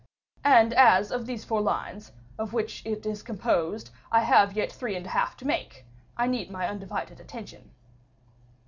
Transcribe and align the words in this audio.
"And 0.47 0.73
as, 0.73 1.11
of 1.11 1.27
these 1.27 1.45
four 1.45 1.61
lines, 1.61 2.11
of 2.39 2.53
which 2.53 2.83
it 2.87 3.05
is 3.05 3.21
composed, 3.21 3.91
I 4.11 4.21
have 4.21 4.53
yet 4.57 4.71
three 4.71 4.95
and 4.95 5.05
a 5.05 5.09
half 5.09 5.37
to 5.37 5.45
make, 5.45 5.85
I 6.17 6.25
need 6.25 6.49
my 6.49 6.67
undivided 6.67 7.19
attention." 7.19 7.69